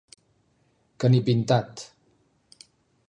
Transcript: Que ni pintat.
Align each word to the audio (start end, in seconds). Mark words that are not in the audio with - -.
Que 1.03 1.11
ni 1.15 1.21
pintat. 1.29 1.85